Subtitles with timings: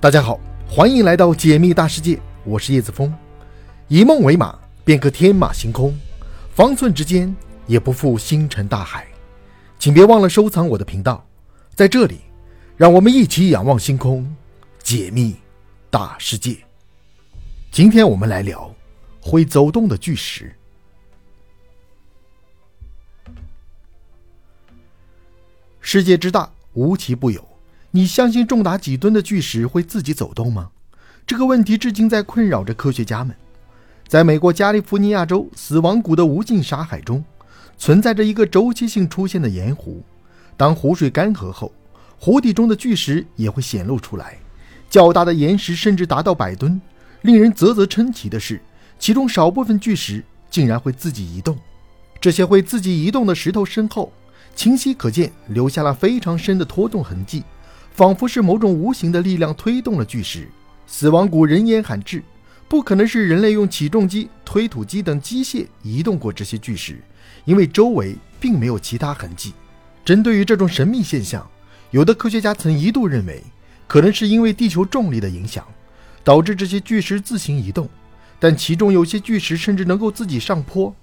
[0.00, 3.12] 大家好，欢迎来到解密大世界，我是叶子峰。
[3.88, 5.92] 以梦为马，便可天马行空；
[6.54, 7.34] 方寸之间，
[7.66, 9.08] 也不负星辰大海。
[9.76, 11.26] 请别忘了收藏我的频道，
[11.74, 12.20] 在这里，
[12.76, 14.32] 让我们一起仰望星空，
[14.84, 15.34] 解密
[15.90, 16.56] 大世界。
[17.72, 18.72] 今天我们来聊
[19.20, 20.54] 会走动的巨石。
[25.80, 27.47] 世界之大，无奇不有。
[27.90, 30.68] 你相信重达几吨的巨石会自己走动吗？
[31.26, 33.34] 这个问题至今在困扰着科学家们。
[34.06, 37.24] 在美国加利福尼亚州死亡谷的无尽沙海中，
[37.78, 40.02] 存在着一个周期性出现的盐湖。
[40.54, 41.72] 当湖水干涸后，
[42.18, 44.36] 湖底中的巨石也会显露出来。
[44.90, 46.78] 较大的岩石甚至达到百吨。
[47.22, 48.60] 令人啧啧称奇的是，
[48.98, 51.58] 其中少部分巨石竟然会自己移动。
[52.20, 54.12] 这些会自己移动的石头身后，
[54.54, 57.42] 清晰可见留下了非常深的拖动痕迹。
[57.98, 60.46] 仿佛是某种无形的力量推动了巨石。
[60.86, 62.22] 死亡谷人烟罕至，
[62.68, 67.00] 不可能是人类用起重机、推土机等机械移动过这些巨石，
[67.44, 69.52] 因为周围并没有其他痕迹。
[70.04, 71.44] 针对于这种神秘现象，
[71.90, 73.42] 有的科学家曾一度认为，
[73.88, 75.66] 可能是因为地球重力的影响，
[76.22, 77.88] 导致这些巨石自行移动。
[78.38, 80.94] 但其中有些巨石甚至能够自己上坡，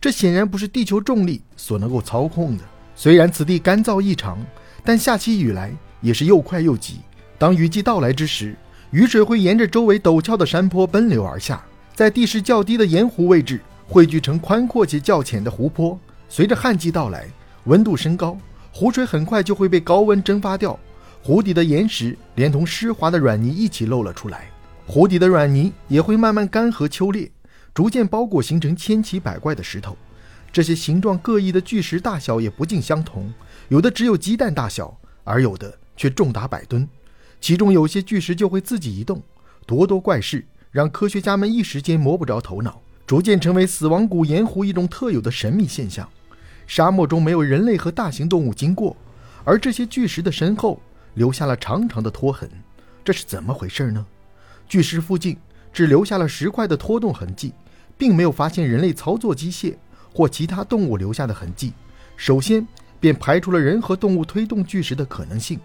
[0.00, 2.62] 这显然不是地球重力所能够操控的。
[2.94, 4.38] 虽然此地干燥异常，
[4.84, 5.72] 但下起雨来。
[6.04, 6.98] 也是又快又急。
[7.38, 8.54] 当雨季到来之时，
[8.90, 15.98] 雨水会沿着周围陡峭的山坡奔流而下，在地势较低的盐湖位置汇聚成宽阔且较浅的湖泊。
[16.28, 17.26] 随着旱季到来，
[17.64, 18.38] 温度升高，
[18.70, 20.78] 湖水很快就会被高温蒸发掉，
[21.22, 24.44] 湖底的岩石连同湿滑的软泥一起露了出来。
[24.86, 27.30] 湖底的软泥也会慢慢干涸秋裂，
[27.72, 29.96] 逐渐包裹，形成千奇百怪的石头。
[30.52, 33.32] 这些形状各异的巨石大小也不尽相同，
[33.70, 35.78] 有的只有鸡蛋大小，而有的。
[35.96, 36.88] 却重达百吨，
[37.40, 39.22] 其中有些巨石就会自己移动，
[39.66, 46.08] 咄咄怪事，让科学家们一时间摸不着头脑，逐渐成为死亡谷盐湖一种特有的神秘现象。
[46.66, 48.96] 沙漠中没有人类和大型动物经过，
[49.44, 50.80] 而这些巨石的身后
[51.14, 52.50] 留下了长长的拖痕，
[53.04, 54.04] 这是怎么回事呢？
[54.66, 55.36] 巨石附近
[55.72, 57.52] 只留下了石块的拖动痕迹，
[57.98, 59.74] 并没有发现人类操作机械
[60.12, 61.74] 或其他动物留下的痕迹，
[62.16, 62.66] 首先
[62.98, 65.60] 便排除了人和动物推动巨石的可能性。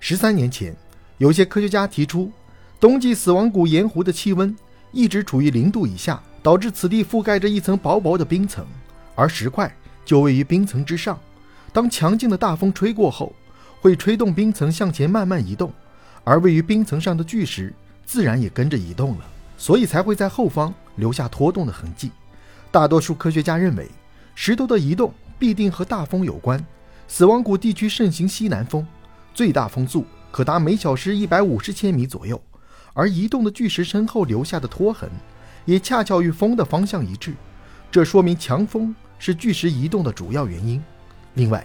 [0.00, 0.74] 十三年前，
[1.18, 2.30] 有些科学家提出，
[2.78, 4.54] 冬季死亡谷盐湖的气温
[4.92, 8.64] 一直处于零度以下，导致此地覆盖着一层薄薄的冰层，
[9.14, 9.72] 而石块
[10.04, 11.18] 就位于冰层之上。
[11.72, 13.34] 当强劲的大风吹过后，
[13.80, 15.72] 会吹动冰层向前慢慢移动，
[16.24, 17.74] 而位于冰层上的巨石
[18.06, 19.24] 自然也跟着移动了，
[19.56, 22.10] 所以才会在后方留下拖动的痕迹。
[22.70, 23.88] 大多数科学家认为，
[24.36, 26.64] 石头的移动必定和大风有关。
[27.08, 28.86] 死亡谷地区盛行西南风。
[29.38, 32.42] 最大风速可达每小时一百五十千米左右，
[32.92, 35.08] 而移动的巨石身后留下的拖痕，
[35.64, 37.34] 也恰巧与风的方向一致，
[37.88, 40.82] 这说明强风是巨石移动的主要原因。
[41.34, 41.64] 另外，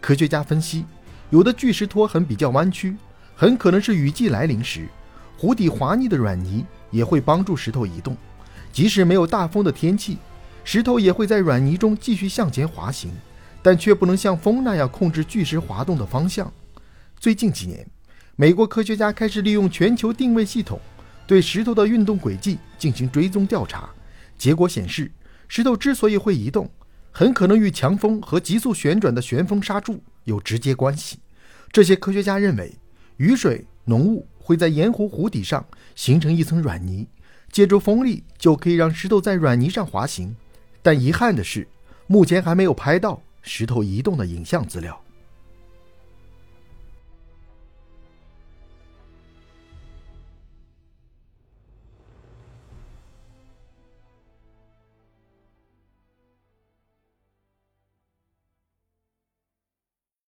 [0.00, 0.84] 科学家分析，
[1.30, 2.96] 有的巨石拖痕比较弯曲，
[3.36, 4.88] 很可能是雨季来临时，
[5.38, 8.16] 湖底滑腻的软泥也会帮助石头移动。
[8.72, 10.18] 即使没有大风的天气，
[10.64, 13.12] 石头也会在软泥中继续向前滑行，
[13.62, 16.52] 但却不能像风那样控制巨石滑动的方向。
[17.22, 17.86] 最近几年，
[18.34, 20.80] 美国科学家开始利用全球定位系统
[21.24, 23.88] 对石头的运动轨迹进行追踪调查。
[24.36, 25.08] 结果显示，
[25.46, 26.68] 石头之所以会移动，
[27.12, 31.20] 很可能与强风和急速旋转的旋风刹柱有直接关系。
[31.70, 32.76] 这些科学家认为，
[33.18, 37.06] 雨水浓雾会在盐湖湖底上形成一层软泥，
[37.52, 40.34] 借助风力就可以让石头在软泥上滑行。
[40.82, 41.68] 但遗憾的是，
[42.08, 45.00] 目前还没有拍到石头移动的影像资料。